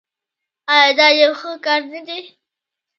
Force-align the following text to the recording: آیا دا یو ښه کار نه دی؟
آیا 0.73 0.91
دا 0.99 1.07
یو 1.21 1.31
ښه 1.39 1.51
کار 1.65 1.81
نه 1.91 2.01
دی؟ 2.07 2.21